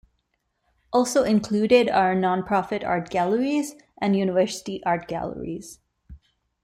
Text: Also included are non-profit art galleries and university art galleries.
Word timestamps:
Also 0.91 1.21
included 1.23 1.87
are 1.87 2.15
non-profit 2.15 2.83
art 2.83 3.11
galleries 3.11 3.75
and 4.01 4.15
university 4.15 4.83
art 4.83 5.07
galleries. 5.07 5.79